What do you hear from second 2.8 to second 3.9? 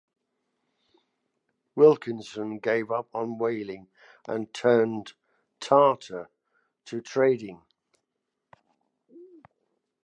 up on whaling